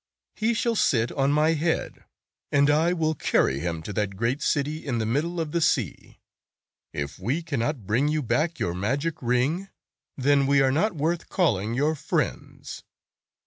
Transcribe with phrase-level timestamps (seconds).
[0.35, 2.05] He shall sit on my head,
[2.51, 6.17] and I will carry him to that great city in the middle of the sea.
[6.91, 9.69] If we cannot bring you back your magic ring,
[10.17, 12.81] then we are not worth calling your friends."